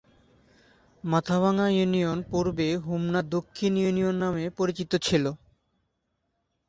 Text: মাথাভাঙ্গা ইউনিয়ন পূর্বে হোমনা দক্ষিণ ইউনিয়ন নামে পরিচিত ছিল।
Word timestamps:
মাথাভাঙ্গা 1.03 1.67
ইউনিয়ন 1.71 2.19
পূর্বে 2.29 2.67
হোমনা 2.85 3.21
দক্ষিণ 3.31 3.71
ইউনিয়ন 3.77 4.15
নামে 4.23 4.45
পরিচিত 4.57 4.91
ছিল। 5.01 5.25